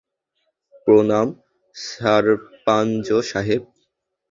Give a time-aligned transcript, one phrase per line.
[0.83, 1.27] প্রণাম,
[1.75, 3.61] সারপাঞ্জ সাহেব।